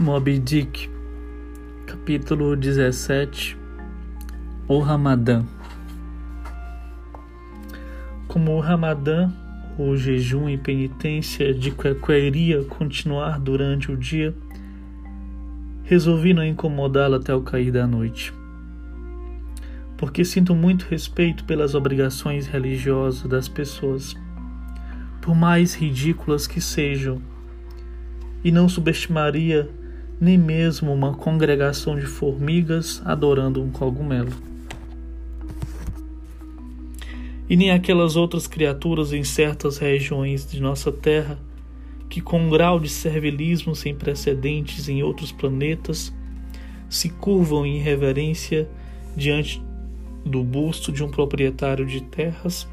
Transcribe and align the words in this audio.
Moby 0.00 0.38
Dick, 0.38 0.88
capítulo 1.84 2.54
17 2.54 3.58
O 4.68 4.78
Ramadã. 4.78 5.44
Como 8.28 8.52
o 8.52 8.60
Ramadã, 8.60 9.28
o 9.76 9.96
jejum 9.96 10.48
e 10.48 10.56
penitência 10.56 11.52
de 11.52 11.72
Quequé 11.72 12.30
continuar 12.68 13.40
durante 13.40 13.90
o 13.90 13.96
dia, 13.96 14.32
resolvi 15.82 16.32
não 16.32 16.44
incomodá-lo 16.44 17.16
até 17.16 17.34
o 17.34 17.42
cair 17.42 17.72
da 17.72 17.84
noite. 17.84 18.32
Porque 19.96 20.24
sinto 20.24 20.54
muito 20.54 20.86
respeito 20.88 21.42
pelas 21.42 21.74
obrigações 21.74 22.46
religiosas 22.46 23.28
das 23.28 23.48
pessoas, 23.48 24.14
por 25.20 25.34
mais 25.34 25.74
ridículas 25.74 26.46
que 26.46 26.60
sejam, 26.60 27.20
e 28.44 28.52
não 28.52 28.68
subestimaria 28.68 29.68
nem 30.20 30.36
mesmo 30.36 30.92
uma 30.92 31.14
congregação 31.14 31.96
de 31.96 32.06
formigas 32.06 33.00
adorando 33.04 33.62
um 33.62 33.70
cogumelo. 33.70 34.32
E 37.48 37.56
nem 37.56 37.70
aquelas 37.70 38.16
outras 38.16 38.46
criaturas 38.46 39.12
em 39.12 39.24
certas 39.24 39.78
regiões 39.78 40.50
de 40.50 40.60
nossa 40.60 40.92
Terra 40.92 41.38
que, 42.08 42.20
com 42.20 42.40
um 42.40 42.50
grau 42.50 42.80
de 42.80 42.88
servilismo 42.88 43.74
sem 43.74 43.94
precedentes 43.94 44.88
em 44.88 45.02
outros 45.02 45.30
planetas, 45.30 46.12
se 46.88 47.10
curvam 47.10 47.66
em 47.66 47.78
reverência 47.78 48.68
diante 49.16 49.62
do 50.24 50.42
busto 50.42 50.90
de 50.90 51.04
um 51.04 51.10
proprietário 51.10 51.86
de 51.86 52.02
terras, 52.02 52.68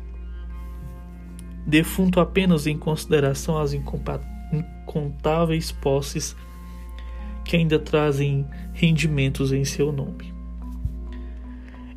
defunto 1.66 2.20
apenas 2.20 2.68
em 2.68 2.78
consideração 2.78 3.58
às 3.58 3.74
incontáveis 3.74 5.72
posses 5.72 6.36
que 7.46 7.56
ainda 7.56 7.80
trazem 7.80 8.46
rendimentos 8.74 9.54
em 9.54 9.64
seu 9.64 9.92
nome. 9.92 10.34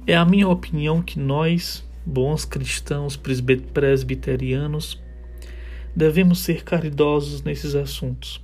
É 0.07 0.15
a 0.15 0.25
minha 0.25 0.49
opinião 0.49 1.03
que 1.03 1.19
nós, 1.19 1.85
bons 2.07 2.45
cristãos 2.45 3.17
presbiterianos, 3.17 5.03
devemos 5.97 6.41
ser 6.41 6.63
caridosos 6.63 7.43
nesses 7.43 7.75
assuntos, 7.75 8.41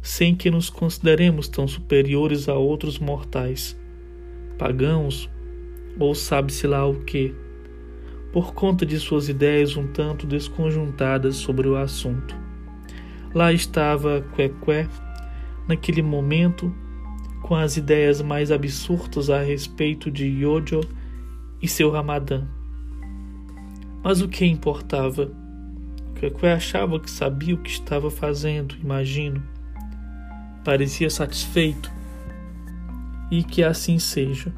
sem 0.00 0.34
que 0.34 0.50
nos 0.50 0.70
consideremos 0.70 1.48
tão 1.48 1.68
superiores 1.68 2.48
a 2.48 2.54
outros 2.54 2.98
mortais, 2.98 3.76
pagãos 4.58 5.28
ou 5.98 6.14
sabe-se 6.14 6.66
lá 6.66 6.86
o 6.86 7.00
que, 7.04 7.34
por 8.32 8.54
conta 8.54 8.86
de 8.86 8.98
suas 8.98 9.28
ideias 9.28 9.76
um 9.76 9.88
tanto 9.88 10.26
desconjuntadas 10.26 11.36
sobre 11.36 11.68
o 11.68 11.76
assunto. 11.76 12.34
Lá 13.34 13.52
estava 13.52 14.24
Quequé 14.34 14.88
naquele 15.70 16.02
momento 16.02 16.74
com 17.42 17.54
as 17.54 17.76
ideias 17.76 18.20
mais 18.20 18.50
absurdas 18.50 19.30
a 19.30 19.40
respeito 19.40 20.10
de 20.10 20.26
Yojo 20.26 20.80
e 21.62 21.68
seu 21.68 21.90
Ramadã. 21.90 22.44
Mas 24.02 24.20
o 24.20 24.28
que 24.28 24.44
importava? 24.44 25.30
Quequé 26.16 26.52
achava 26.52 26.98
que 26.98 27.10
sabia 27.10 27.54
o 27.54 27.58
que 27.58 27.70
estava 27.70 28.10
fazendo, 28.10 28.74
imagino. 28.82 29.42
Parecia 30.64 31.08
satisfeito. 31.08 31.90
E 33.30 33.44
que 33.44 33.62
assim 33.62 33.98
seja. 33.98 34.52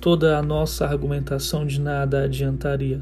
Toda 0.00 0.36
a 0.36 0.42
nossa 0.42 0.86
argumentação 0.86 1.64
de 1.64 1.80
nada 1.80 2.24
adiantaria. 2.24 3.00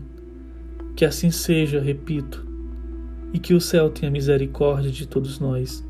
Que 0.94 1.06
assim 1.06 1.31
seja, 1.31 1.81
repito, 1.81 2.47
e 3.33 3.38
que 3.38 3.55
o 3.55 3.61
céu 3.61 3.88
tenha 3.88 4.11
misericórdia 4.11 4.91
de 4.91 5.06
todos 5.06 5.41
nós 5.41 5.83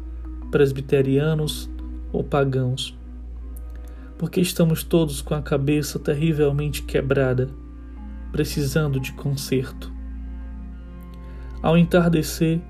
presbiterianos 0.52 1.68
ou 2.12 2.22
pagãos, 2.22 2.96
porque 4.18 4.40
estamos 4.40 4.84
todos 4.84 5.22
com 5.22 5.34
a 5.34 5.42
cabeça 5.42 5.98
terrivelmente 5.98 6.82
quebrada, 6.82 7.48
precisando 8.30 9.00
de 9.00 9.12
conserto. 9.14 9.90
Ao 11.62 11.76
entardecer, 11.76 12.60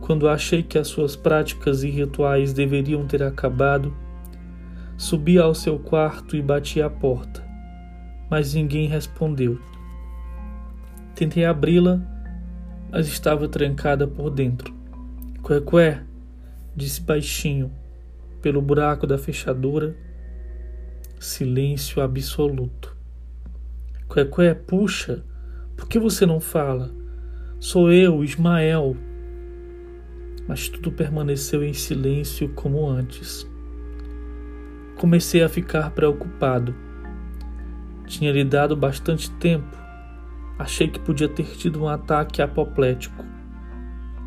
quando 0.00 0.28
achei 0.28 0.62
que 0.62 0.76
as 0.76 0.88
suas 0.88 1.14
práticas 1.14 1.84
e 1.84 1.88
rituais 1.88 2.52
deveriam 2.52 3.06
ter 3.06 3.22
acabado, 3.22 3.94
subi 4.96 5.38
ao 5.38 5.54
seu 5.54 5.78
quarto 5.78 6.36
e 6.36 6.42
bati 6.42 6.82
à 6.82 6.90
porta, 6.90 7.42
mas 8.28 8.54
ninguém 8.54 8.88
respondeu. 8.88 9.58
Tentei 11.14 11.44
abri-la, 11.44 12.00
mas 12.90 13.06
estava 13.06 13.46
trancada 13.46 14.06
por 14.06 14.30
dentro. 14.30 14.74
Quequé, 15.46 16.02
disse 16.76 17.00
baixinho, 17.00 17.70
pelo 18.42 18.60
buraco 18.60 19.06
da 19.06 19.16
fechadura, 19.16 19.96
silêncio 21.18 22.02
absoluto. 22.02 22.96
Quequé, 24.12 24.54
puxa, 24.54 25.24
por 25.76 25.88
que 25.88 25.98
você 25.98 26.26
não 26.26 26.40
fala? 26.40 26.90
Sou 27.58 27.90
eu, 27.90 28.22
Ismael. 28.22 28.96
Mas 30.46 30.68
tudo 30.68 30.92
permaneceu 30.92 31.64
em 31.64 31.72
silêncio 31.72 32.50
como 32.50 32.86
antes. 32.86 33.48
Comecei 34.98 35.42
a 35.42 35.48
ficar 35.48 35.90
preocupado. 35.90 36.74
Tinha 38.06 38.30
lhe 38.30 38.44
dado 38.44 38.76
bastante 38.76 39.30
tempo. 39.32 39.76
Achei 40.58 40.86
que 40.86 41.00
podia 41.00 41.28
ter 41.28 41.46
tido 41.56 41.82
um 41.82 41.88
ataque 41.88 42.42
apoplético. 42.42 43.24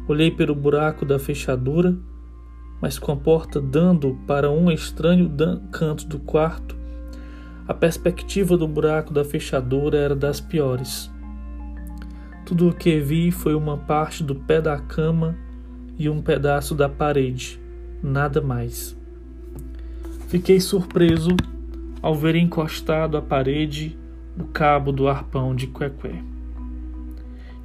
Olhei 0.07 0.31
pelo 0.31 0.55
buraco 0.55 1.05
da 1.05 1.19
fechadura 1.19 1.95
mas 2.81 2.99
com 2.99 3.11
a 3.11 3.15
porta 3.15 3.59
dando 3.59 4.17
para 4.27 4.51
um 4.51 4.71
estranho 4.71 5.31
canto 5.71 6.05
do 6.05 6.19
quarto, 6.19 6.75
a 7.67 7.73
perspectiva 7.73 8.55
do 8.57 8.67
buraco 8.67 9.13
da 9.13 9.25
fechadura 9.25 9.97
era 9.97 10.15
das 10.15 10.39
piores. 10.39 11.11
Tudo 12.45 12.69
o 12.69 12.73
que 12.73 12.99
vi 12.99 13.29
foi 13.29 13.55
uma 13.55 13.77
parte 13.77 14.23
do 14.23 14.35
pé 14.35 14.61
da 14.61 14.77
cama 14.77 15.35
e 15.97 16.09
um 16.09 16.21
pedaço 16.21 16.73
da 16.73 16.87
parede, 16.87 17.59
nada 18.01 18.39
mais. 18.39 18.95
Fiquei 20.29 20.59
surpreso 20.59 21.35
ao 22.01 22.15
ver 22.15 22.35
encostado 22.35 23.17
à 23.17 23.21
parede 23.21 23.97
o 24.39 24.45
cabo 24.45 24.91
do 24.91 25.07
arpão 25.07 25.55
de 25.55 25.67
Quequé, 25.67 26.21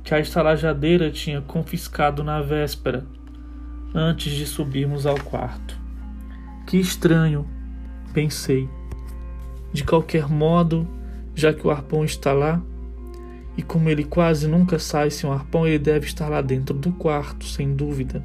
que 0.03 0.15
a 0.15 0.19
estalajadeira 0.19 1.11
tinha 1.11 1.41
confiscado 1.43 2.25
na 2.25 2.41
véspera 2.41 3.05
antes 3.95 4.33
de 4.33 4.47
subirmos 4.47 5.07
ao 5.07 5.19
quarto. 5.21 5.79
Que 6.67 6.79
estranho, 6.79 7.47
pensei. 8.13 8.69
De 9.73 9.85
qualquer 9.85 10.29
modo, 10.29 10.87
já 11.35 11.53
que 11.53 11.67
o 11.67 11.71
arpão 11.71 12.05
está 12.05 12.33
lá, 12.33 12.63
e 13.57 13.63
como 13.63 13.89
ele 13.89 14.05
quase 14.05 14.49
nunca 14.49 14.79
sai 14.79 15.11
sem 15.11 15.29
um 15.29 15.33
arpão, 15.33 15.67
ele 15.67 15.79
deve 15.79 16.07
estar 16.07 16.29
lá 16.29 16.41
dentro 16.41 16.77
do 16.77 16.93
quarto, 16.93 17.45
sem 17.45 17.75
dúvida. 17.75 18.25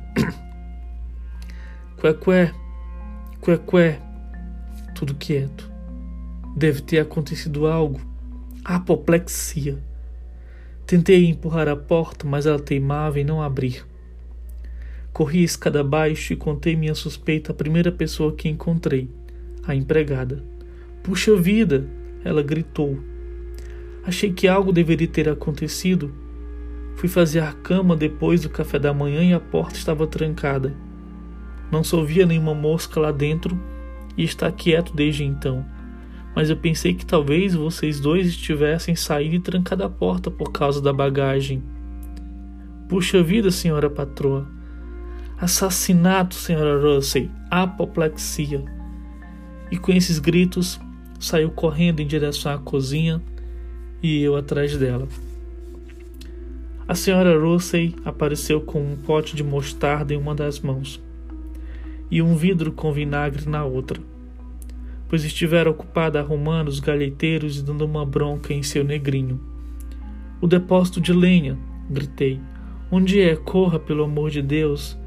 Quequé, 1.99 2.53
quequé, 3.41 3.99
tudo 4.93 5.15
quieto. 5.15 5.69
Deve 6.55 6.81
ter 6.81 6.99
acontecido 6.99 7.67
algo. 7.67 7.99
Apoplexia. 8.63 9.77
Tentei 10.85 11.25
empurrar 11.25 11.67
a 11.67 11.75
porta, 11.75 12.25
mas 12.25 12.45
ela 12.45 12.59
teimava 12.59 13.19
em 13.19 13.23
não 13.23 13.41
abrir. 13.41 13.85
Corri 15.17 15.41
escada 15.41 15.81
abaixo 15.81 16.31
e 16.31 16.35
contei 16.35 16.75
minha 16.75 16.93
suspeita 16.93 17.51
à 17.51 17.55
primeira 17.55 17.91
pessoa 17.91 18.35
que 18.35 18.47
encontrei, 18.47 19.09
a 19.63 19.73
empregada. 19.73 20.43
Puxa 21.01 21.35
vida! 21.35 21.89
Ela 22.23 22.43
gritou. 22.43 22.99
Achei 24.05 24.31
que 24.31 24.47
algo 24.47 24.71
deveria 24.71 25.07
ter 25.07 25.27
acontecido. 25.27 26.13
Fui 26.97 27.09
fazer 27.09 27.39
a 27.39 27.51
cama 27.51 27.95
depois 27.95 28.43
do 28.43 28.49
café 28.51 28.77
da 28.77 28.93
manhã 28.93 29.23
e 29.23 29.33
a 29.33 29.39
porta 29.39 29.75
estava 29.75 30.05
trancada. 30.05 30.77
Não 31.71 31.83
se 31.83 31.95
ouvia 31.95 32.27
nenhuma 32.27 32.53
mosca 32.53 32.99
lá 32.99 33.11
dentro 33.11 33.59
e 34.15 34.23
está 34.23 34.51
quieto 34.51 34.95
desde 34.95 35.23
então. 35.23 35.65
Mas 36.35 36.51
eu 36.51 36.57
pensei 36.57 36.93
que 36.93 37.07
talvez 37.07 37.55
vocês 37.55 37.99
dois 37.99 38.27
estivessem 38.27 38.95
saído 38.95 39.33
e 39.33 39.39
trancado 39.39 39.83
a 39.83 39.89
porta 39.89 40.29
por 40.29 40.51
causa 40.51 40.79
da 40.79 40.93
bagagem. 40.93 41.63
Puxa 42.87 43.23
vida, 43.23 43.49
senhora 43.49 43.89
patroa. 43.89 44.55
Assassinato, 45.39 46.33
senhora 46.33 46.81
Russell, 46.81 47.29
apoplexia. 47.51 48.65
E 49.69 49.77
com 49.77 49.91
esses 49.91 50.17
gritos, 50.17 50.79
saiu 51.19 51.51
correndo 51.51 51.99
em 51.99 52.07
direção 52.07 52.51
à 52.51 52.57
cozinha 52.57 53.21
e 54.01 54.19
eu 54.23 54.35
atrás 54.35 54.75
dela. 54.75 55.07
A 56.87 56.95
senhora 56.95 57.39
Russell 57.39 57.91
apareceu 58.03 58.61
com 58.61 58.81
um 58.81 58.95
pote 58.95 59.35
de 59.35 59.43
mostarda 59.43 60.11
em 60.11 60.17
uma 60.17 60.33
das 60.33 60.59
mãos 60.59 60.99
e 62.09 62.19
um 62.19 62.35
vidro 62.35 62.71
com 62.71 62.91
vinagre 62.91 63.47
na 63.47 63.63
outra, 63.63 64.01
pois 65.07 65.23
estivera 65.23 65.69
ocupada 65.69 66.19
arrumando 66.19 66.69
os 66.69 66.79
galheteiros 66.79 67.59
e 67.59 67.63
dando 67.63 67.85
uma 67.85 68.03
bronca 68.03 68.55
em 68.55 68.63
seu 68.63 68.83
negrinho. 68.83 69.39
O 70.41 70.47
depósito 70.47 70.99
de 70.99 71.13
lenha, 71.13 71.55
gritei. 71.87 72.39
Onde 72.89 73.21
é? 73.21 73.35
Corra, 73.35 73.77
pelo 73.77 74.03
amor 74.03 74.31
de 74.31 74.41
Deus! 74.41 74.97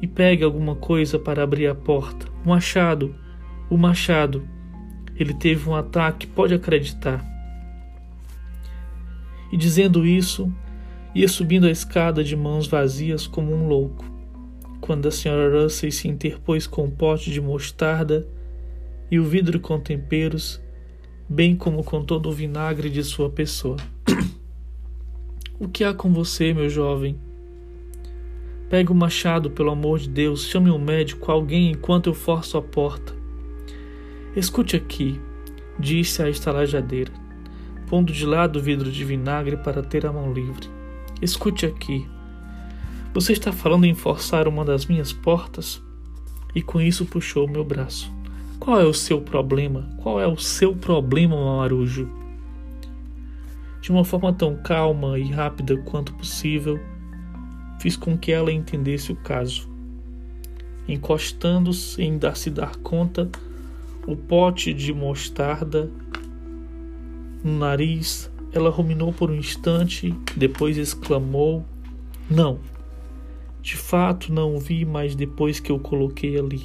E 0.00 0.06
pegue 0.06 0.44
alguma 0.44 0.74
coisa 0.74 1.18
para 1.18 1.42
abrir 1.42 1.66
a 1.66 1.74
porta. 1.74 2.26
O 2.44 2.48
machado, 2.48 3.14
o 3.70 3.76
machado. 3.76 4.46
Ele 5.18 5.32
teve 5.32 5.68
um 5.68 5.74
ataque, 5.74 6.26
pode 6.26 6.54
acreditar. 6.54 7.24
E 9.50 9.56
dizendo 9.56 10.06
isso, 10.06 10.52
ia 11.14 11.28
subindo 11.28 11.66
a 11.66 11.70
escada 11.70 12.22
de 12.22 12.36
mãos 12.36 12.66
vazias 12.66 13.26
como 13.26 13.54
um 13.54 13.66
louco, 13.66 14.04
quando 14.80 15.08
a 15.08 15.10
senhora 15.10 15.62
Russell 15.62 15.90
se 15.90 16.08
interpôs 16.08 16.66
com 16.66 16.84
um 16.84 16.90
pote 16.90 17.30
de 17.30 17.40
mostarda 17.40 18.28
e 19.10 19.18
o 19.18 19.24
vidro 19.24 19.58
com 19.58 19.80
temperos, 19.80 20.60
bem 21.28 21.56
como 21.56 21.82
com 21.82 22.04
todo 22.04 22.28
o 22.28 22.32
vinagre 22.32 22.90
de 22.90 23.02
sua 23.02 23.30
pessoa. 23.30 23.76
o 25.58 25.68
que 25.68 25.84
há 25.84 25.94
com 25.94 26.12
você, 26.12 26.52
meu 26.52 26.68
jovem? 26.68 27.18
Pegue 28.68 28.90
o 28.90 28.94
machado, 28.94 29.50
pelo 29.50 29.70
amor 29.70 30.00
de 30.00 30.08
Deus, 30.08 30.44
chame 30.44 30.70
um 30.70 30.78
médico, 30.78 31.30
alguém, 31.30 31.70
enquanto 31.70 32.08
eu 32.08 32.14
forço 32.14 32.58
a 32.58 32.62
porta. 32.62 33.14
Escute 34.34 34.74
aqui, 34.74 35.20
disse 35.78 36.20
a 36.20 36.28
estalajadeira, 36.28 37.12
pondo 37.86 38.12
de 38.12 38.26
lado 38.26 38.58
o 38.58 38.62
vidro 38.62 38.90
de 38.90 39.04
vinagre 39.04 39.56
para 39.56 39.82
ter 39.82 40.04
a 40.04 40.12
mão 40.12 40.32
livre. 40.32 40.68
Escute 41.22 41.64
aqui. 41.64 42.06
Você 43.14 43.32
está 43.32 43.52
falando 43.52 43.84
em 43.84 43.94
forçar 43.94 44.48
uma 44.48 44.64
das 44.64 44.84
minhas 44.86 45.12
portas? 45.12 45.80
E 46.54 46.60
com 46.60 46.80
isso 46.80 47.06
puxou 47.06 47.46
o 47.46 47.50
meu 47.50 47.64
braço. 47.64 48.12
Qual 48.58 48.80
é 48.80 48.84
o 48.84 48.92
seu 48.92 49.20
problema? 49.20 49.88
Qual 50.02 50.20
é 50.20 50.26
o 50.26 50.36
seu 50.36 50.74
problema, 50.74 51.36
Mamarujo? 51.36 52.10
De 53.80 53.92
uma 53.92 54.04
forma 54.04 54.32
tão 54.32 54.56
calma 54.56 55.18
e 55.18 55.30
rápida 55.30 55.76
quanto 55.78 56.12
possível, 56.14 56.80
fiz 57.78 57.96
com 57.96 58.16
que 58.16 58.32
ela 58.32 58.52
entendesse 58.52 59.12
o 59.12 59.16
caso. 59.16 59.68
Encostando-se 60.88 62.02
em 62.02 62.16
dar 62.16 62.36
se 62.36 62.50
dar 62.50 62.76
conta, 62.76 63.28
o 64.06 64.16
pote 64.16 64.72
de 64.72 64.92
mostarda 64.92 65.90
no 67.42 67.58
nariz, 67.58 68.30
ela 68.52 68.70
ruminou 68.70 69.12
por 69.12 69.30
um 69.30 69.34
instante, 69.34 70.14
depois 70.36 70.78
exclamou: 70.78 71.64
Não, 72.30 72.60
de 73.60 73.76
fato 73.76 74.32
não 74.32 74.58
vi 74.58 74.84
mais 74.84 75.14
depois 75.14 75.58
que 75.58 75.70
eu 75.70 75.78
coloquei 75.78 76.38
ali. 76.38 76.62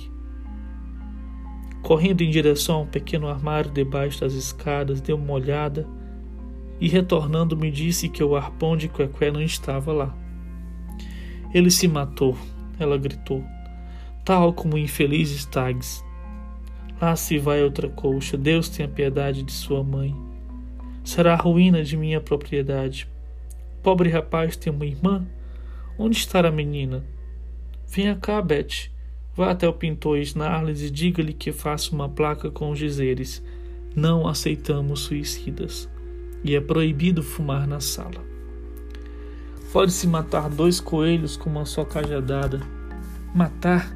Correndo 1.81 2.21
em 2.21 2.29
direção 2.29 2.75
a 2.75 2.81
um 2.81 2.87
pequeno 2.87 3.27
armário 3.27 3.71
debaixo 3.71 4.21
das 4.21 4.33
escadas, 4.33 5.01
deu 5.01 5.17
uma 5.17 5.33
olhada 5.33 5.87
e, 6.79 6.87
retornando, 6.87 7.57
me 7.57 7.71
disse 7.71 8.07
que 8.07 8.23
o 8.23 8.35
arpão 8.35 8.77
de 8.77 8.87
Quequé 8.87 9.31
não 9.31 9.41
estava 9.41 9.91
lá. 9.91 10.15
Ele 11.53 11.69
se 11.69 11.87
matou, 11.87 12.37
ela 12.79 12.97
gritou, 12.97 13.43
tal 14.23 14.53
como 14.53 14.75
o 14.75 14.79
infeliz 14.79 15.31
Stags. 15.31 16.03
Lá 17.01 17.15
se 17.15 17.37
vai 17.37 17.63
outra 17.63 17.89
colcha, 17.89 18.37
Deus 18.37 18.69
tenha 18.69 18.87
piedade 18.87 19.43
de 19.43 19.51
sua 19.51 19.83
mãe. 19.83 20.15
Será 21.03 21.33
a 21.33 21.37
ruína 21.37 21.83
de 21.83 21.97
minha 21.97 22.21
propriedade. 22.21 23.07
Pobre 23.81 24.09
rapaz 24.09 24.55
tem 24.55 24.71
uma 24.71 24.85
irmã? 24.85 25.25
Onde 25.97 26.17
está 26.17 26.39
a 26.39 26.51
menina? 26.51 27.03
Venha 27.87 28.15
cá, 28.15 28.41
Beth. 28.41 28.89
Vá 29.35 29.51
até 29.51 29.67
o 29.67 29.73
pintor 29.73 30.19
Snarles 30.19 30.81
e 30.81 30.91
diga-lhe 30.91 31.33
que 31.33 31.51
faça 31.51 31.93
uma 31.93 32.07
placa 32.07 32.51
com 32.51 32.69
os 32.69 32.79
dizeres: 32.79 33.43
Não 33.95 34.27
aceitamos 34.27 35.01
suicidas. 35.01 35.89
E 36.43 36.55
é 36.55 36.61
proibido 36.61 37.21
fumar 37.23 37.67
na 37.67 37.79
sala. 37.79 38.30
Pode-se 39.71 40.05
matar 40.05 40.49
dois 40.49 40.81
coelhos 40.81 41.37
com 41.37 41.49
uma 41.49 41.65
só 41.65 41.85
cajadada. 41.85 42.59
Matar? 43.33 43.95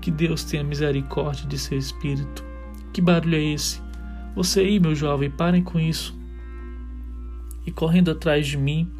Que 0.00 0.10
Deus 0.10 0.42
tenha 0.42 0.64
misericórdia 0.64 1.46
de 1.46 1.56
seu 1.56 1.78
espírito. 1.78 2.44
Que 2.92 3.00
barulho 3.00 3.36
é 3.36 3.42
esse? 3.42 3.80
Você 4.34 4.60
aí, 4.60 4.80
meu 4.80 4.92
jovem, 4.92 5.30
parem 5.30 5.62
com 5.62 5.78
isso. 5.78 6.18
E 7.64 7.70
correndo 7.70 8.10
atrás 8.10 8.44
de 8.44 8.58
mim, 8.58 8.90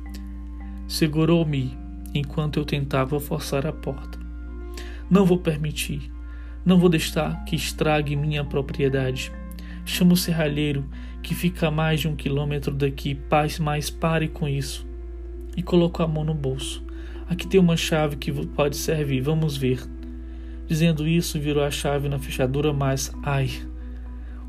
segurou-me 0.87 1.77
enquanto 2.15 2.61
eu 2.61 2.65
tentava 2.65 3.19
forçar 3.19 3.67
a 3.67 3.73
porta. 3.73 4.17
Não 5.11 5.27
vou 5.27 5.39
permitir. 5.39 6.13
Não 6.65 6.79
vou 6.79 6.89
deixar 6.89 7.45
que 7.45 7.57
estrague 7.57 8.15
minha 8.15 8.45
propriedade. 8.45 9.33
Chama 9.85 10.13
o 10.13 10.17
serralheiro, 10.17 10.85
que 11.25 11.35
fica 11.35 11.67
a 11.67 11.73
mais 11.73 12.01
de 12.01 12.07
um 12.07 12.15
quilômetro 12.15 12.73
daqui. 12.73 13.17
Paz, 13.17 13.59
mas 13.59 13.91
pare 13.91 14.29
com 14.29 14.47
isso 14.47 14.94
e 15.57 15.63
colocou 15.63 16.05
a 16.05 16.09
mão 16.09 16.25
no 16.25 16.35
bolso. 16.35 16.85
Aqui 17.29 17.47
tem 17.47 17.59
uma 17.59 17.77
chave 17.77 18.17
que 18.17 18.33
pode 18.49 18.77
servir, 18.77 19.21
vamos 19.21 19.57
ver. 19.57 19.83
Dizendo 20.67 21.07
isso, 21.07 21.41
virou 21.41 21.65
a 21.65 21.71
chave 21.71 22.09
na 22.09 22.19
fechadura, 22.19 22.73
mas 22.73 23.13
ai! 23.23 23.51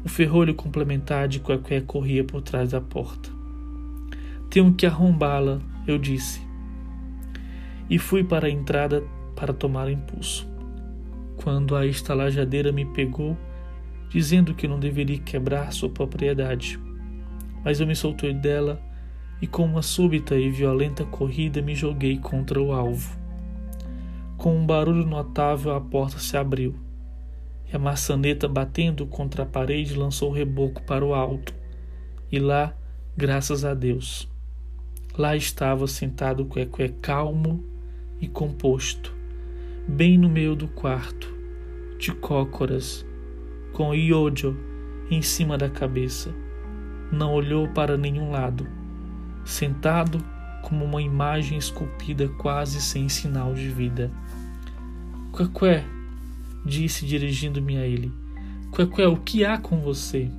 O 0.04 0.10
ferrolho 0.10 0.54
complementar 0.54 1.28
de 1.28 1.40
qualquer 1.40 1.84
corria 1.84 2.24
por 2.24 2.42
trás 2.42 2.72
da 2.72 2.82
porta. 2.82 3.30
Tenho 4.50 4.74
que 4.74 4.86
arrombá-la, 4.86 5.60
eu 5.88 5.98
disse. 5.98 6.42
E 7.90 7.98
fui 7.98 8.24
para 8.24 8.48
a 8.48 8.50
entrada 8.50 9.04
para 9.36 9.54
tomar 9.54 9.90
impulso. 9.90 10.48
Quando 11.38 11.76
a 11.76 11.86
estalajadeira 11.86 12.72
me 12.72 12.86
pegou, 12.86 13.38
dizendo 14.10 14.54
que 14.54 14.68
não 14.68 14.80
deveria 14.80 15.20
quebrar 15.20 15.74
sua 15.74 15.90
propriedade. 15.90 16.80
Mas 17.64 17.80
eu 17.80 17.88
me 17.88 17.96
soltei 17.96 18.34
dela 18.34 18.82
e 19.42 19.48
com 19.48 19.66
uma 19.66 19.82
súbita 19.82 20.38
e 20.38 20.50
violenta 20.50 21.04
corrida 21.04 21.62
me 21.62 21.76
joguei 21.76 22.18
contra 22.18 22.62
o 22.62 22.72
alvo. 22.72 23.18
Com 24.38 24.58
um 24.58 24.66
barulho 24.66 25.06
notável, 25.06 25.74
a 25.74 25.82
porta 25.82 26.20
se 26.20 26.38
abriu 26.38 26.76
e 27.72 27.76
a 27.76 27.80
maçaneta, 27.80 28.48
batendo 28.48 29.06
contra 29.06 29.44
a 29.44 29.46
parede, 29.46 29.96
lançou 29.96 30.30
o 30.30 30.34
reboco 30.34 30.84
para 30.84 31.04
o 31.04 31.14
alto. 31.14 31.54
E 32.32 32.40
lá, 32.40 32.76
graças 33.18 33.66
a 33.66 33.74
Deus, 33.74 34.30
lá 35.18 35.36
estava 35.36 35.88
sentado 35.88 36.44
o 36.44 36.50
Quequé 36.50 36.90
calmo 37.02 37.64
e 38.20 38.28
composto, 38.28 39.14
bem 39.88 40.18
no 40.18 40.30
meio 40.30 40.56
do 40.56 40.68
quarto, 40.68 41.34
de 41.98 42.12
cócoras, 42.14 43.06
com 43.74 43.94
Iojo 43.94 44.56
em 45.10 45.22
cima 45.22 45.58
da 45.58 45.70
cabeça. 45.70 46.34
Não 47.12 47.34
olhou 47.34 47.68
para 47.70 47.98
nenhum 47.98 48.32
lado 48.32 48.68
sentado 49.46 50.22
como 50.64 50.84
uma 50.84 51.02
imagem 51.02 51.58
esculpida 51.58 52.28
quase 52.28 52.82
sem 52.82 53.08
sinal 53.08 53.54
de 53.54 53.70
vida. 53.70 54.12
Quequé, 55.36 55.86
disse 56.66 57.06
dirigindo-me 57.06 57.78
a 57.78 57.86
ele. 57.86 58.12
Quequé, 58.76 59.08
o 59.08 59.18
que 59.18 59.46
há 59.46 59.58
com 59.58 59.80
você? 59.80 60.30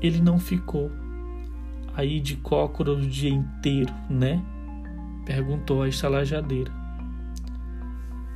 Ele 0.00 0.20
não 0.20 0.38
ficou 0.38 0.90
aí 1.94 2.20
de 2.20 2.36
cócora 2.36 2.92
o 2.92 3.00
dia 3.00 3.30
inteiro, 3.30 3.92
né? 4.08 4.42
Perguntou 5.24 5.82
a 5.82 5.88
estalajadeira. 5.88 6.70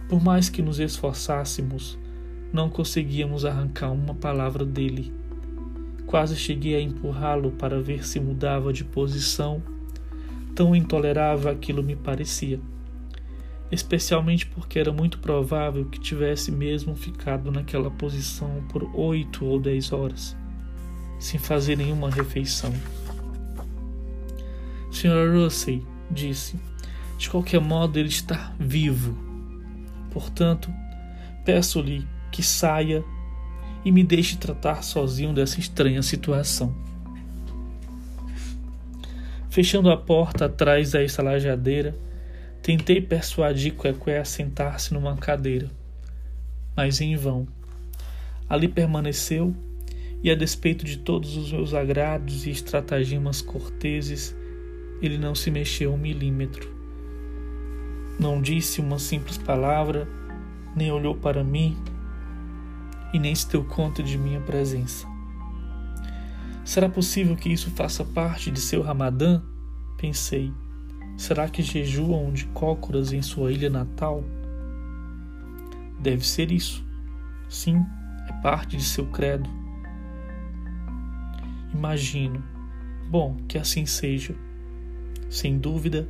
Por 0.08 0.20
mais 0.20 0.48
que 0.48 0.60
nos 0.60 0.80
esforçássemos, 0.80 1.96
não 2.52 2.68
conseguíamos 2.68 3.44
arrancar 3.44 3.92
uma 3.92 4.14
palavra 4.14 4.64
dele. 4.64 5.19
Quase 6.10 6.34
cheguei 6.34 6.74
a 6.74 6.80
empurrá-lo 6.80 7.52
para 7.52 7.80
ver 7.80 8.04
se 8.04 8.18
mudava 8.18 8.72
de 8.72 8.82
posição. 8.82 9.62
Tão 10.56 10.74
intolerável 10.74 11.52
aquilo 11.52 11.84
me 11.84 11.94
parecia. 11.94 12.58
Especialmente 13.70 14.44
porque 14.44 14.80
era 14.80 14.92
muito 14.92 15.20
provável 15.20 15.84
que 15.84 16.00
tivesse 16.00 16.50
mesmo 16.50 16.96
ficado 16.96 17.52
naquela 17.52 17.92
posição 17.92 18.60
por 18.70 18.90
oito 18.92 19.44
ou 19.44 19.60
dez 19.60 19.92
horas, 19.92 20.36
sem 21.20 21.38
fazer 21.38 21.76
nenhuma 21.76 22.10
refeição. 22.10 22.74
Sr. 24.90 25.32
Russell 25.32 25.86
disse, 26.10 26.58
de 27.18 27.30
qualquer 27.30 27.60
modo 27.60 28.00
ele 28.00 28.08
está 28.08 28.52
vivo. 28.58 29.16
Portanto, 30.10 30.74
peço-lhe 31.44 32.04
que 32.32 32.42
saia 32.42 33.04
e 33.84 33.90
me 33.90 34.04
deixe 34.04 34.36
tratar 34.36 34.82
sozinho 34.82 35.32
dessa 35.32 35.58
estranha 35.58 36.02
situação. 36.02 36.74
Fechando 39.48 39.90
a 39.90 39.96
porta 39.96 40.44
atrás 40.44 40.92
da 40.92 41.02
estalajadeira, 41.02 41.96
tentei 42.62 43.00
persuadir 43.00 43.74
Quequé 43.74 44.18
a 44.18 44.24
sentar-se 44.24 44.94
numa 44.94 45.16
cadeira, 45.16 45.68
mas 46.76 47.00
em 47.00 47.16
vão. 47.16 47.48
Ali 48.48 48.68
permaneceu 48.68 49.54
e, 50.22 50.30
a 50.30 50.34
despeito 50.34 50.84
de 50.84 50.98
todos 50.98 51.36
os 51.36 51.50
meus 51.50 51.74
agrados 51.74 52.46
e 52.46 52.50
estratagemas 52.50 53.40
corteses, 53.40 54.36
ele 55.00 55.18
não 55.18 55.34
se 55.34 55.50
mexeu 55.50 55.94
um 55.94 55.98
milímetro. 55.98 56.68
Não 58.18 58.40
disse 58.40 58.80
uma 58.80 58.98
simples 58.98 59.38
palavra, 59.38 60.06
nem 60.76 60.92
olhou 60.92 61.14
para 61.14 61.42
mim, 61.42 61.76
e 63.12 63.18
nem 63.18 63.34
se 63.34 63.48
deu 63.48 63.64
conta 63.64 64.02
de 64.02 64.16
minha 64.16 64.40
presença. 64.40 65.06
Será 66.64 66.88
possível 66.88 67.36
que 67.36 67.48
isso 67.48 67.70
faça 67.70 68.04
parte 68.04 68.50
de 68.50 68.60
seu 68.60 68.82
Ramadã? 68.82 69.42
Pensei. 69.98 70.52
Será 71.16 71.48
que 71.48 71.62
jejuam 71.62 72.32
de 72.32 72.46
cócoras 72.46 73.12
em 73.12 73.22
sua 73.22 73.52
ilha 73.52 73.68
natal? 73.68 74.24
deve 76.00 76.26
ser 76.26 76.50
isso. 76.50 76.84
Sim, 77.48 77.84
é 78.28 78.32
parte 78.40 78.76
de 78.76 78.82
seu 78.82 79.06
credo. 79.06 79.48
Imagino. 81.74 82.42
Bom, 83.08 83.36
que 83.46 83.58
assim 83.58 83.86
seja. 83.86 84.34
Sem 85.28 85.58
dúvida, 85.58 86.08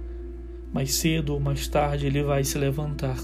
mais 0.72 0.94
cedo 0.94 1.34
ou 1.34 1.40
mais 1.40 1.66
tarde 1.66 2.06
ele 2.06 2.22
vai 2.22 2.44
se 2.44 2.56
levantar. 2.56 3.16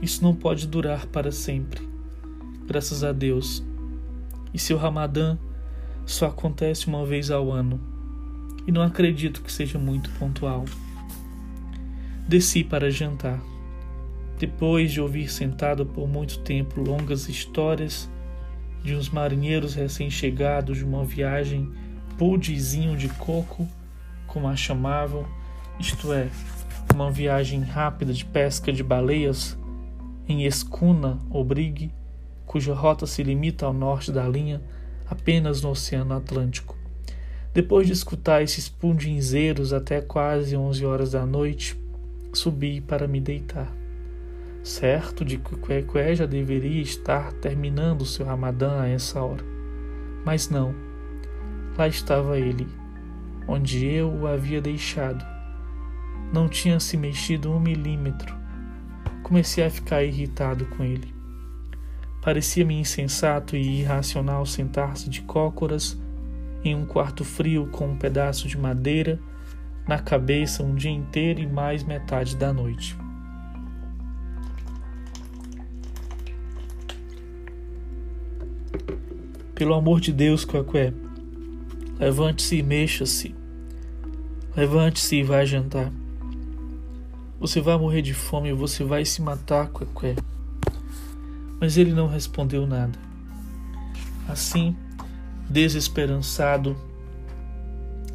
Isso 0.00 0.22
não 0.22 0.34
pode 0.34 0.66
durar 0.66 1.06
para 1.06 1.32
sempre. 1.32 1.91
Graças 2.72 3.04
a 3.04 3.12
Deus. 3.12 3.62
E 4.54 4.58
seu 4.58 4.78
Ramadã 4.78 5.36
só 6.06 6.28
acontece 6.28 6.86
uma 6.86 7.04
vez 7.04 7.30
ao 7.30 7.52
ano. 7.52 7.78
E 8.66 8.72
não 8.72 8.80
acredito 8.80 9.42
que 9.42 9.52
seja 9.52 9.78
muito 9.78 10.08
pontual. 10.12 10.64
Desci 12.26 12.64
para 12.64 12.90
jantar. 12.90 13.38
Depois 14.38 14.90
de 14.90 15.02
ouvir 15.02 15.30
sentado 15.30 15.84
por 15.84 16.08
muito 16.08 16.38
tempo 16.38 16.80
longas 16.80 17.28
histórias 17.28 18.08
de 18.82 18.96
uns 18.96 19.10
marinheiros 19.10 19.74
recém-chegados 19.74 20.78
de 20.78 20.84
uma 20.84 21.04
viagem 21.04 21.70
pudizinho 22.16 22.96
de 22.96 23.10
coco, 23.10 23.68
como 24.26 24.48
a 24.48 24.56
chamavam, 24.56 25.26
isto 25.78 26.10
é, 26.10 26.26
uma 26.94 27.10
viagem 27.10 27.60
rápida 27.60 28.14
de 28.14 28.24
pesca 28.24 28.72
de 28.72 28.82
baleias 28.82 29.58
em 30.26 30.46
escuna 30.46 31.18
ou 31.28 31.44
brigue, 31.44 31.92
cuja 32.46 32.74
rota 32.74 33.06
se 33.06 33.22
limita 33.22 33.66
ao 33.66 33.72
norte 33.72 34.12
da 34.12 34.26
linha, 34.28 34.60
apenas 35.08 35.62
no 35.62 35.70
Oceano 35.70 36.14
Atlântico. 36.14 36.76
Depois 37.54 37.86
de 37.86 37.92
escutar 37.92 38.42
esses 38.42 38.68
pundinzeiros 38.68 39.72
até 39.72 40.00
quase 40.00 40.56
onze 40.56 40.86
horas 40.86 41.12
da 41.12 41.26
noite, 41.26 41.78
subi 42.32 42.80
para 42.80 43.06
me 43.06 43.20
deitar. 43.20 43.70
Certo 44.62 45.24
de 45.24 45.38
que 45.38 45.56
Quequé 45.56 46.14
já 46.14 46.24
deveria 46.24 46.80
estar 46.80 47.32
terminando 47.34 48.06
seu 48.06 48.24
ramadã 48.24 48.80
a 48.80 48.88
essa 48.88 49.20
hora. 49.20 49.44
Mas 50.24 50.48
não. 50.48 50.74
Lá 51.76 51.88
estava 51.88 52.38
ele, 52.38 52.66
onde 53.46 53.84
eu 53.86 54.08
o 54.08 54.26
havia 54.26 54.60
deixado. 54.60 55.24
Não 56.32 56.48
tinha 56.48 56.80
se 56.80 56.96
mexido 56.96 57.50
um 57.50 57.60
milímetro. 57.60 58.34
Comecei 59.22 59.64
a 59.64 59.70
ficar 59.70 60.02
irritado 60.02 60.64
com 60.66 60.84
ele. 60.84 61.11
Parecia-me 62.22 62.78
insensato 62.78 63.56
e 63.56 63.80
irracional 63.80 64.46
sentar-se 64.46 65.10
de 65.10 65.22
cócoras 65.22 66.00
em 66.64 66.72
um 66.72 66.86
quarto 66.86 67.24
frio 67.24 67.66
com 67.72 67.88
um 67.88 67.96
pedaço 67.96 68.46
de 68.46 68.56
madeira 68.56 69.18
na 69.88 69.98
cabeça 69.98 70.62
um 70.62 70.72
dia 70.72 70.92
inteiro 70.92 71.40
e 71.40 71.46
mais 71.48 71.82
metade 71.82 72.36
da 72.36 72.52
noite. 72.52 72.96
Pelo 79.52 79.74
amor 79.74 80.00
de 80.00 80.12
Deus, 80.12 80.44
Quaqué, 80.44 80.92
levante-se 81.98 82.56
e 82.56 82.62
mexa-se. 82.62 83.34
Levante-se 84.56 85.16
e 85.16 85.22
vá 85.24 85.44
jantar. 85.44 85.90
Você 87.40 87.60
vai 87.60 87.76
morrer 87.76 88.02
de 88.02 88.14
fome 88.14 88.52
você 88.52 88.84
vai 88.84 89.04
se 89.04 89.20
matar, 89.20 89.68
Quaqué. 89.70 90.14
Mas 91.62 91.76
ele 91.76 91.92
não 91.92 92.08
respondeu 92.08 92.66
nada. 92.66 92.98
Assim, 94.28 94.74
desesperançado, 95.48 96.76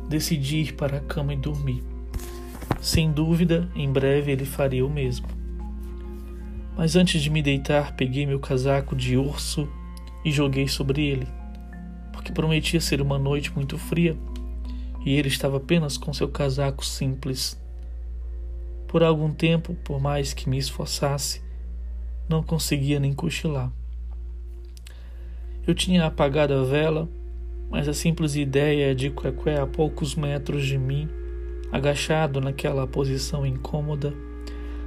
decidi 0.10 0.58
ir 0.58 0.74
para 0.74 0.98
a 0.98 1.00
cama 1.00 1.34
e 1.34 1.38
dormir. 1.38 1.82
Sem 2.82 3.10
dúvida, 3.10 3.72
em 3.74 3.90
breve 3.90 4.34
ele 4.34 4.44
faria 4.44 4.86
o 4.86 4.90
mesmo. 4.90 5.30
Mas 6.76 6.98
antes 6.98 7.22
de 7.22 7.30
me 7.30 7.42
deitar, 7.42 7.96
peguei 7.96 8.26
meu 8.26 8.38
casaco 8.38 8.94
de 8.94 9.16
urso 9.16 9.66
e 10.26 10.30
joguei 10.30 10.68
sobre 10.68 11.08
ele, 11.08 11.28
porque 12.12 12.34
prometia 12.34 12.82
ser 12.82 13.02
uma 13.02 13.18
noite 13.18 13.54
muito 13.56 13.78
fria 13.78 14.18
e 15.06 15.14
ele 15.14 15.30
estava 15.30 15.56
apenas 15.56 15.98
com 15.98 16.14
seu 16.14 16.28
casaco 16.28 16.86
simples. 16.86 17.58
Por 18.90 19.02
algum 19.04 19.34
tempo, 19.34 19.74
por 19.86 20.02
mais 20.02 20.34
que 20.34 20.50
me 20.50 20.58
esforçasse, 20.58 21.47
não 22.30 22.44
conseguia 22.44 23.00
nem 23.00 23.14
cochilar. 23.14 23.72
Eu 25.66 25.74
tinha 25.74 26.06
apagado 26.06 26.54
a 26.54 26.64
vela 26.64 27.10
mas 27.70 27.88
a 27.88 27.94
simples 27.94 28.36
ideia 28.36 28.96
de 28.96 29.10
Quequé 29.10 29.60
a 29.60 29.68
poucos 29.68 30.16
metros 30.16 30.66
de 30.66 30.78
mim, 30.78 31.08
agachado 31.72 32.40
naquela 32.40 32.88
posição 32.88 33.46
incômoda, 33.46 34.14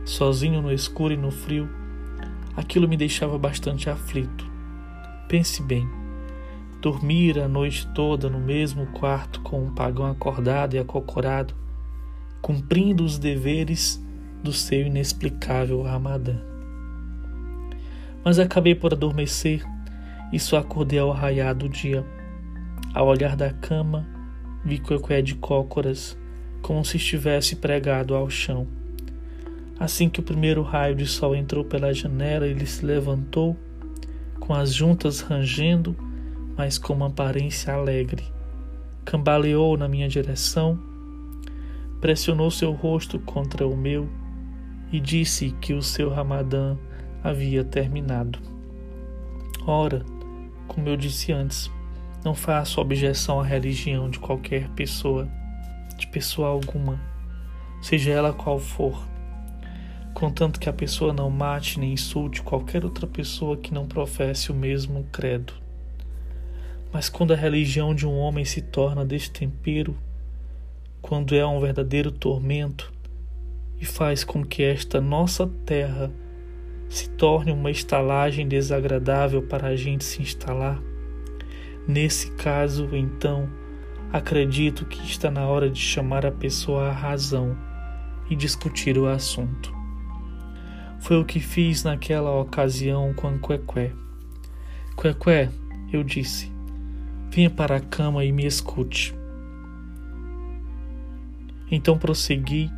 sozinho 0.05 0.63
no 0.63 0.73
escuro 0.73 1.13
e 1.13 1.17
no 1.17 1.31
frio, 1.31 1.69
aquilo 2.57 2.89
me 2.89 2.97
deixava 2.97 3.39
bastante 3.39 3.91
aflito. 3.91 4.51
Pense 5.29 5.63
bem, 5.63 5.87
dormir 6.81 7.39
a 7.39 7.47
noite 7.47 7.87
toda 7.95 8.31
no 8.31 8.41
mesmo 8.41 8.87
quarto 8.87 9.41
com 9.43 9.63
um 9.63 9.75
pagão 9.75 10.07
acordado 10.07 10.75
e 10.75 10.79
acocorado, 10.79 11.55
cumprindo 12.41 13.05
os 13.05 13.19
deveres 13.19 14.03
do 14.43 14.53
seu 14.53 14.87
inexplicável 14.87 15.83
Ramadã. 15.83 16.39
Mas 18.25 18.39
acabei 18.39 18.75
por 18.75 18.93
adormecer 18.93 19.65
e 20.33 20.39
só 20.39 20.59
acordei 20.59 20.99
ao 20.99 21.11
raiar 21.11 21.55
do 21.55 21.69
dia 21.69 22.05
ao 22.93 23.07
olhar 23.07 23.37
da 23.37 23.53
cama, 23.53 24.05
vi 24.65 24.79
Coecué 24.79 25.23
de 25.23 25.37
cócoras, 25.37 26.19
como 26.61 26.85
se 26.85 26.97
estivesse 26.97 27.55
pregado 27.55 28.17
ao 28.17 28.29
chão. 28.29 28.67
Assim 29.79 30.09
que 30.09 30.19
o 30.19 30.25
primeiro 30.25 30.63
raio 30.63 30.97
de 30.97 31.07
sol 31.07 31.35
entrou 31.37 31.65
pela 31.65 31.95
janela, 31.95 32.49
ele 32.49 32.67
se 32.67 32.85
levantou, 32.85 33.57
com 34.41 34.53
as 34.53 34.75
juntas 34.75 35.21
rangendo, 35.21 35.97
mas 36.57 36.79
com 36.79 36.93
uma 36.93 37.07
aparência 37.07 37.73
alegre. 37.73 38.25
Cambaleou 39.05 39.77
na 39.77 39.87
minha 39.87 40.09
direção, 40.09 40.77
pressionou 42.01 42.51
seu 42.51 42.73
rosto 42.73 43.21
contra 43.21 43.67
o 43.67 43.77
meu 43.77 44.09
e 44.91 44.99
disse 44.99 45.53
que 45.61 45.73
o 45.73 45.83
seu 45.83 46.11
ramadã 46.11 46.77
havia 47.23 47.65
terminado. 47.65 48.39
Ora, 49.67 50.05
como 50.67 50.89
eu 50.89 50.97
disse 50.97 51.33
antes, 51.33 51.71
não 52.25 52.35
faço 52.35 52.81
objeção 52.81 53.41
à 53.41 53.45
religião 53.45 54.09
de 54.09 54.19
qualquer 54.19 54.69
pessoa, 54.71 55.29
de 55.97 56.07
pessoa 56.07 56.49
alguma, 56.49 57.01
seja 57.83 58.11
ela 58.11 58.33
qual 58.33 58.59
for, 58.59 59.07
contanto 60.15 60.61
que 60.61 60.69
a 60.69 60.73
pessoa 60.73 61.13
não 61.13 61.31
mate 61.31 61.79
nem 61.79 61.93
insulte 61.93 62.43
qualquer 62.43 62.85
outra 62.85 63.07
pessoa 63.07 63.57
que 63.57 63.73
não 63.73 63.87
professe 63.87 64.51
o 64.51 64.55
mesmo 64.55 65.07
credo. 65.13 65.53
Mas 66.93 67.09
quando 67.09 67.33
a 67.33 67.37
religião 67.37 67.95
de 67.95 68.07
um 68.07 68.17
homem 68.19 68.45
se 68.45 68.61
torna 68.61 69.05
destempero, 69.05 69.97
quando 71.01 71.35
é 71.35 71.47
um 71.47 71.61
verdadeiro 71.61 72.11
tormento 72.11 72.93
e 73.81 73.85
faz 73.85 74.25
com 74.25 74.45
que 74.45 74.63
esta 74.63 75.01
nossa 75.01 75.47
terra 75.65 76.11
se 76.91 77.09
torne 77.09 77.53
uma 77.53 77.71
estalagem 77.71 78.47
desagradável 78.47 79.41
para 79.41 79.69
a 79.69 79.77
gente 79.77 80.05
se 80.05 80.21
instalar, 80.21 80.79
Nesse 81.87 82.31
caso, 82.33 82.89
então, 82.93 83.51
acredito 84.13 84.85
que 84.85 85.03
está 85.05 85.29
na 85.29 85.47
hora 85.47 85.69
de 85.69 85.81
chamar 85.81 86.25
a 86.27 86.31
pessoa 86.31 86.89
à 86.89 86.93
razão 86.93 87.57
e 88.29 88.37
discutir 88.37 88.97
o 88.99 89.09
assunto. 89.09 89.75
Foi 91.01 91.19
o 91.19 91.25
que 91.25 91.41
fiz 91.41 91.83
naquela 91.83 92.31
ocasião 92.39 93.13
com 93.15 93.39
Quequé. 93.41 93.93
Quequé, 94.97 95.51
eu 95.93 96.05
disse, 96.05 96.53
venha 97.31 97.51
para 97.51 97.77
a 97.77 97.81
cama 97.81 98.25
e 98.25 98.31
me 98.31 98.47
escute. 98.47 99.13
Então 101.71 101.99
prossegui, 101.99 102.71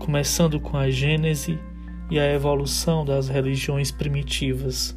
começando 0.00 0.58
com 0.58 0.76
a 0.76 0.90
gênese 0.90 1.60
e 2.12 2.20
a 2.20 2.32
evolução 2.32 3.04
das 3.04 3.28
religiões 3.28 3.90
primitivas 3.90 4.96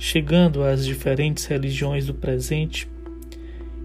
chegando 0.00 0.64
às 0.64 0.86
diferentes 0.86 1.44
religiões 1.44 2.06
do 2.06 2.14
presente, 2.14 2.90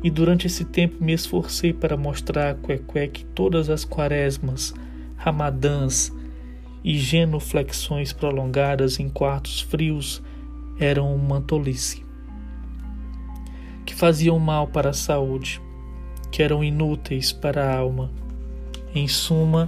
e 0.02 0.10
durante 0.10 0.48
esse 0.48 0.64
tempo 0.64 1.04
me 1.04 1.12
esforcei 1.12 1.74
para 1.74 1.98
mostrar 1.98 2.52
a 2.52 2.54
Quequé 2.56 3.08
que 3.08 3.26
todas 3.26 3.70
as 3.70 3.84
quaresmas, 3.84 4.74
ramadãs 5.18 6.14
e 6.82 6.98
genuflexões 6.98 8.14
prolongadas 8.14 8.98
em 8.98 9.10
quartos 9.10 9.60
frios 9.60 10.24
eram 10.80 11.14
uma 11.14 11.42
tolice, 11.42 12.02
que 13.86 13.94
faziam 13.94 14.40
mal 14.40 14.68
para 14.68 14.92
a 14.92 14.94
saúde, 14.94 15.62
que 16.32 16.42
eram 16.42 16.64
inúteis 16.64 17.34
para 17.34 17.66
a 17.66 17.78
alma, 17.78 18.10
em 18.94 19.06
suma, 19.06 19.68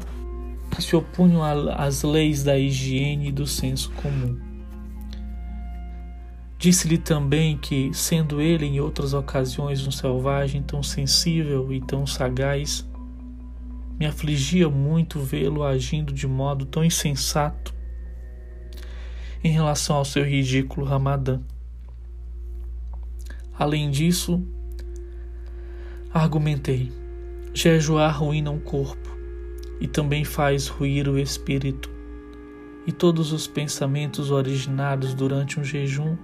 se 0.82 0.96
opunham 0.96 1.42
às 1.72 2.04
leis 2.04 2.44
da 2.44 2.58
higiene 2.58 3.30
e 3.30 3.32
do 3.32 3.48
senso 3.48 3.92
comum. 3.94 4.38
Disse-lhe 6.58 6.98
também 6.98 7.58
que, 7.58 7.94
sendo 7.94 8.42
ele 8.42 8.66
em 8.66 8.80
outras 8.80 9.14
ocasiões 9.14 9.86
um 9.86 9.92
selvagem 9.92 10.64
tão 10.64 10.82
sensível 10.82 11.72
e 11.72 11.80
tão 11.80 12.06
sagaz, 12.08 12.88
me 14.00 14.06
afligia 14.06 14.70
muito 14.70 15.20
vê-lo 15.20 15.64
agindo 15.64 16.14
de 16.14 16.28
modo 16.28 16.66
tão 16.66 16.84
insensato. 16.84 17.76
em 19.44 19.52
relação 19.52 19.96
ao 19.96 20.04
seu 20.04 20.26
ridículo 20.26 20.86
Ramadã. 20.86 21.40
Além 23.58 23.90
disso, 23.92 24.44
argumentei: 26.12 26.92
jejuar 27.54 28.20
ruína 28.20 28.52
o 28.52 28.60
corpo 28.60 29.17
e 29.80 29.88
também 29.88 30.24
faz 30.24 30.68
ruir 30.68 31.08
o 31.08 31.18
espírito, 31.18 31.90
e 32.86 32.92
todos 32.92 33.32
os 33.32 33.48
pensamentos 33.48 34.32
originados 34.32 35.14
durante 35.14 35.60
um 35.60 35.64
jejum 35.64 36.18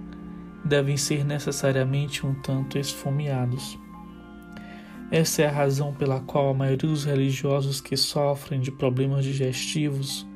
devem 0.64 0.96
ser 0.96 1.24
necessariamente 1.24 2.26
um 2.26 2.34
tanto 2.34 2.78
esfomeados. 2.78 3.78
Essa 5.10 5.42
é 5.42 5.46
a 5.46 5.52
razão 5.52 5.92
pela 5.92 6.20
qual 6.20 6.48
a 6.48 6.54
maioria 6.54 6.88
dos 6.88 7.04
religiosos 7.04 7.80
que 7.80 7.96
sofrem 7.96 8.60
de 8.60 8.72
problemas 8.72 9.24
digestivos 9.24 10.26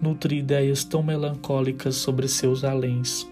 nutre 0.00 0.38
ideias 0.38 0.84
tão 0.84 1.02
melancólicas 1.02 1.96
sobre 1.96 2.28
seus 2.28 2.62
aléns. 2.62 3.28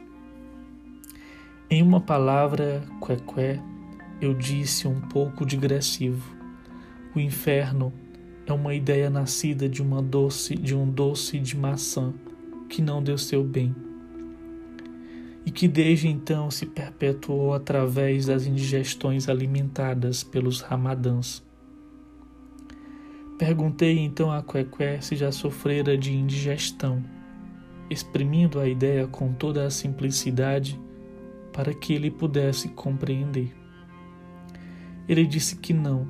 Em 1.70 1.82
uma 1.82 2.00
palavra, 2.00 2.82
quequé, 3.04 3.60
eu 4.20 4.34
disse 4.34 4.86
um 4.88 5.00
pouco 5.00 5.46
digressivo. 5.46 6.34
O 7.14 7.20
inferno 7.20 7.92
é 8.46 8.52
uma 8.52 8.74
ideia 8.74 9.10
nascida 9.10 9.68
de 9.68 9.82
uma 9.82 10.00
doce 10.00 10.54
de 10.54 10.74
um 10.74 10.88
doce 10.88 11.38
de 11.38 11.56
maçã 11.56 12.14
que 12.68 12.80
não 12.80 13.02
deu 13.02 13.18
seu 13.18 13.42
bem 13.42 13.74
e 15.44 15.50
que 15.50 15.68
desde 15.68 16.08
então 16.08 16.50
se 16.50 16.66
perpetuou 16.66 17.54
através 17.54 18.26
das 18.26 18.46
indigestões 18.46 19.28
alimentadas 19.28 20.24
pelos 20.24 20.60
ramadãs. 20.60 21.44
Perguntei 23.38 23.98
então 23.98 24.32
a 24.32 24.42
Quequé 24.42 25.00
se 25.00 25.14
já 25.14 25.30
sofrera 25.30 25.96
de 25.96 26.12
indigestão, 26.12 27.04
exprimindo 27.88 28.58
a 28.58 28.68
ideia 28.68 29.06
com 29.06 29.32
toda 29.32 29.64
a 29.64 29.70
simplicidade 29.70 30.80
para 31.52 31.72
que 31.72 31.92
ele 31.92 32.10
pudesse 32.10 32.68
compreender. 32.70 33.54
Ele 35.08 35.24
disse 35.24 35.56
que 35.56 35.72
não, 35.72 36.08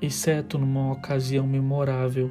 exceto 0.00 0.58
numa 0.58 0.92
ocasião 0.92 1.46
memorável. 1.46 2.30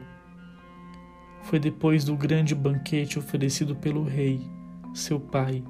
Foi 1.44 1.60
depois 1.60 2.04
do 2.04 2.16
grande 2.16 2.54
banquete 2.54 3.18
oferecido 3.18 3.76
pelo 3.76 4.04
rei, 4.04 4.42
seu 4.94 5.20
pai, 5.20 5.64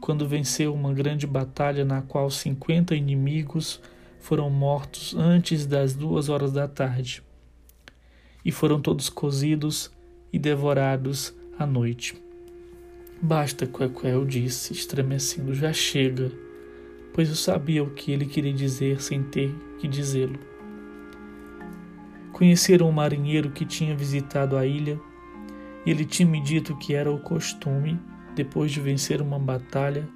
quando 0.00 0.26
venceu 0.26 0.74
uma 0.74 0.92
grande 0.92 1.26
batalha 1.26 1.84
na 1.84 2.02
qual 2.02 2.28
cinquenta 2.28 2.94
inimigos 2.94 3.80
foram 4.20 4.50
mortos 4.50 5.14
antes 5.16 5.66
das 5.66 5.94
duas 5.94 6.28
horas 6.28 6.52
da 6.52 6.68
tarde, 6.68 7.22
e 8.44 8.50
foram 8.52 8.80
todos 8.80 9.08
cozidos 9.08 9.90
e 10.32 10.38
devorados 10.38 11.34
à 11.58 11.66
noite. 11.66 12.20
Basta, 13.20 13.66
Quequel 13.66 14.24
disse, 14.24 14.72
estremecendo, 14.72 15.54
já 15.54 15.72
chega, 15.72 16.32
pois 17.14 17.28
eu 17.28 17.36
sabia 17.36 17.82
o 17.82 17.90
que 17.90 18.10
ele 18.10 18.26
queria 18.26 18.52
dizer 18.52 19.00
sem 19.00 19.22
ter 19.22 19.54
que 19.78 19.86
dizê-lo. 19.86 20.51
Conheceram 22.42 22.88
um 22.88 22.92
marinheiro 22.92 23.52
que 23.52 23.64
tinha 23.64 23.94
visitado 23.94 24.56
a 24.56 24.66
ilha 24.66 25.00
ele 25.86 26.04
tinha 26.04 26.28
me 26.28 26.40
dito 26.40 26.74
que 26.76 26.92
era 26.92 27.08
o 27.08 27.20
costume, 27.20 28.00
depois 28.34 28.72
de 28.72 28.80
vencer 28.80 29.22
uma 29.22 29.38
batalha, 29.38 30.08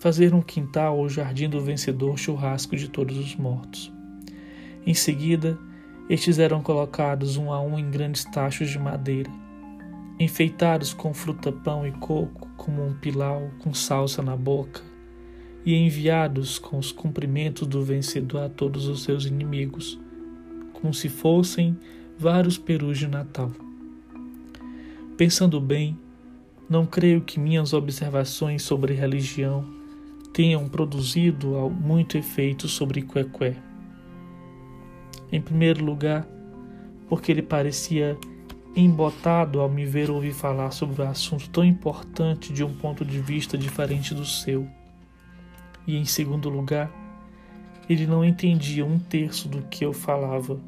fazer 0.00 0.34
um 0.34 0.42
quintal 0.42 0.98
ou 0.98 1.08
jardim 1.08 1.48
do 1.48 1.60
vencedor 1.60 2.18
churrasco 2.18 2.74
de 2.74 2.88
todos 2.88 3.16
os 3.16 3.36
mortos. 3.36 3.92
Em 4.84 4.92
seguida, 4.92 5.56
estes 6.10 6.40
eram 6.40 6.60
colocados 6.60 7.36
um 7.36 7.52
a 7.52 7.60
um 7.60 7.78
em 7.78 7.88
grandes 7.88 8.24
tachos 8.24 8.68
de 8.68 8.80
madeira 8.80 9.30
enfeitados 10.18 10.92
com 10.92 11.14
fruta-pão 11.14 11.86
e 11.86 11.92
coco, 11.92 12.48
como 12.56 12.84
um 12.84 12.92
pilau 12.94 13.52
com 13.60 13.72
salsa 13.72 14.20
na 14.20 14.36
boca, 14.36 14.82
e 15.64 15.76
enviados 15.76 16.58
com 16.58 16.76
os 16.76 16.90
cumprimentos 16.90 17.68
do 17.68 17.84
vencedor 17.84 18.42
a 18.42 18.48
todos 18.48 18.88
os 18.88 19.04
seus 19.04 19.26
inimigos, 19.26 20.00
como 20.82 20.92
se 20.92 21.08
fossem 21.08 21.78
vários 22.18 22.58
perus 22.58 22.98
de 22.98 23.06
Natal. 23.06 23.52
Pensando 25.16 25.60
bem, 25.60 25.96
não 26.68 26.84
creio 26.84 27.20
que 27.20 27.38
minhas 27.38 27.72
observações 27.72 28.62
sobre 28.62 28.92
religião 28.92 29.64
tenham 30.32 30.68
produzido 30.68 31.70
muito 31.70 32.18
efeito 32.18 32.66
sobre 32.66 33.02
Quequé. 33.02 33.56
Em 35.30 35.40
primeiro 35.40 35.84
lugar, 35.84 36.26
porque 37.08 37.30
ele 37.30 37.42
parecia 37.42 38.18
embotado 38.74 39.60
ao 39.60 39.68
me 39.68 39.84
ver 39.84 40.10
ouvir 40.10 40.32
falar 40.32 40.72
sobre 40.72 41.00
um 41.02 41.08
assunto 41.08 41.48
tão 41.50 41.64
importante 41.64 42.52
de 42.52 42.64
um 42.64 42.74
ponto 42.74 43.04
de 43.04 43.20
vista 43.20 43.56
diferente 43.56 44.14
do 44.14 44.24
seu. 44.24 44.66
E 45.86 45.96
em 45.96 46.04
segundo 46.04 46.48
lugar, 46.48 46.90
ele 47.88 48.06
não 48.06 48.24
entendia 48.24 48.84
um 48.84 48.98
terço 48.98 49.48
do 49.48 49.62
que 49.62 49.84
eu 49.84 49.92
falava, 49.92 50.58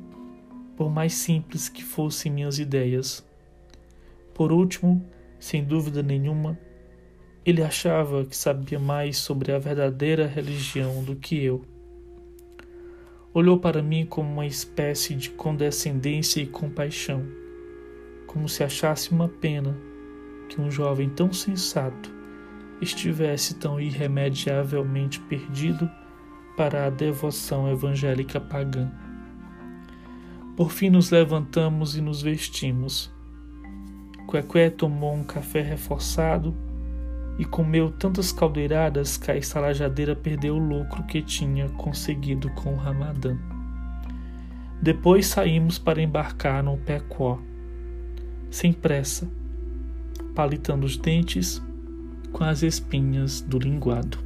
por 0.77 0.91
mais 0.91 1.15
simples 1.15 1.69
que 1.69 1.85
fossem 1.85 2.33
minhas 2.33 2.59
ideias. 2.59 3.25
Por 4.33 4.53
último, 4.53 5.05
sem 5.39 5.65
dúvida 5.65 6.03
nenhuma, 6.03 6.59
ele 7.45 7.63
achava 7.63 8.25
que 8.25 8.37
sabia 8.37 8.79
mais 8.79 9.19
sobre 9.19 9.53
a 9.53 9.59
verdadeira 9.59 10.27
religião 10.27 11.05
do 11.05 11.15
que 11.17 11.43
eu. 11.43 11.63
Olhou 13.33 13.59
para 13.59 13.83
mim 13.83 14.07
com 14.07 14.23
uma 14.23 14.47
espécie 14.47 15.15
de 15.15 15.31
condescendência 15.31 16.41
e 16.41 16.47
compaixão 16.47 17.45
como 18.35 18.49
se 18.49 18.65
achasse 18.65 19.13
uma 19.13 19.29
pena 19.29 19.79
que 20.49 20.61
um 20.61 20.69
jovem 20.69 21.09
tão 21.09 21.33
sensato 21.33 22.13
estivesse 22.81 23.55
tão 23.55 23.81
irremediavelmente 23.81 25.21
perdido 25.21 25.89
para 26.57 26.87
a 26.87 26.91
devoção 26.91 27.71
evangélica 27.71 28.41
pagã. 28.41 28.91
Por 30.57 30.71
fim 30.71 30.89
nos 30.89 31.11
levantamos 31.11 31.97
e 31.97 32.01
nos 32.01 32.23
vestimos. 32.23 33.13
Quequé 34.31 34.71
tomou 34.71 35.15
um 35.15 35.25
café 35.25 35.61
reforçado 35.61 36.55
e 37.39 37.45
comeu 37.45 37.91
tantas 37.91 38.31
caldeiradas 38.33 39.17
que 39.17 39.31
a 39.31 39.37
estalajadeira 39.37 40.15
perdeu 40.15 40.55
o 40.55 40.59
lucro 40.59 41.03
que 41.05 41.21
tinha 41.23 41.69
conseguido 41.71 42.49
com 42.51 42.75
o 42.75 42.77
Ramadã. 42.77 43.37
Depois 44.81 45.27
saímos 45.27 45.79
para 45.79 46.01
embarcar 46.01 46.63
no 46.63 46.77
Pequó 46.79 47.41
sem 48.49 48.73
pressa, 48.73 49.29
palitando 50.33 50.87
os 50.87 50.97
dentes 50.97 51.61
com 52.33 52.45
as 52.45 52.63
espinhas 52.63 53.41
do 53.41 53.59
linguado. 53.59 54.24